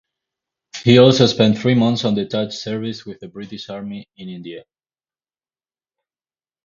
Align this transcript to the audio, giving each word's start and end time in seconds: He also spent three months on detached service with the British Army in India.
He 0.83 0.97
also 0.97 1.27
spent 1.27 1.59
three 1.59 1.75
months 1.75 2.05
on 2.05 2.15
detached 2.15 2.53
service 2.57 3.05
with 3.05 3.19
the 3.19 3.27
British 3.27 3.69
Army 3.69 4.07
in 4.17 4.29
India. 4.29 4.65